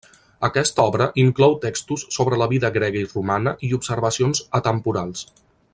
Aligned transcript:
Aquesta 0.47 0.85
obra 0.91 1.07
inclou 1.23 1.53
textos 1.65 2.05
sobre 2.17 2.41
la 2.43 2.49
vida 2.55 2.73
grega 2.79 3.03
i 3.05 3.11
romana 3.11 3.55
i 3.69 3.73
observacions 3.79 4.43
atemporals. 4.63 5.27